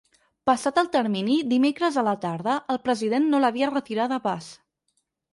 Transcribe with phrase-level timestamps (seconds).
[0.49, 4.49] Passat el termini, dimecres a la tarda, el president no l’havia retirada pas.